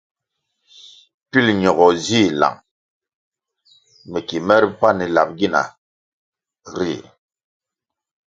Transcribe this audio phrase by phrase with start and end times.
[1.29, 2.57] Pil ñogo zih lang
[4.09, 5.61] me ki mere pani lap gina
[6.77, 6.95] ri.